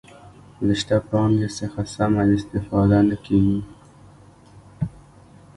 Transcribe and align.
له 0.65 0.73
شته 0.81 0.97
پانګې 1.09 1.49
څخه 1.57 1.81
سمه 1.95 2.23
استفاده 2.35 2.99
نه 3.09 3.15
کیږي. 3.25 3.59